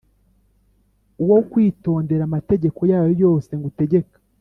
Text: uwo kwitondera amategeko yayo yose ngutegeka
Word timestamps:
uwo 1.23 1.37
kwitondera 1.51 2.23
amategeko 2.25 2.79
yayo 2.91 3.13
yose 3.23 3.51
ngutegeka 3.59 4.15